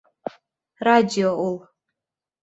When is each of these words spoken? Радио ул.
Радио 0.87 1.33
ул. 1.43 1.57